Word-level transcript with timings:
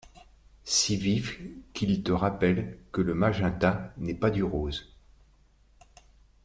Si 0.63 0.97
vif 0.97 1.39
qu’il 1.75 2.01
te 2.01 2.11
rappelle 2.11 2.79
que 2.91 3.01
le 3.01 3.13
magenta 3.13 3.93
n’est 3.99 4.15
pas 4.15 4.31
du 4.31 4.41
rose. 4.41 4.95